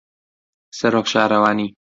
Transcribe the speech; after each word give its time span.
سەرۆک 0.77 1.07
شارەوانی 1.13 1.67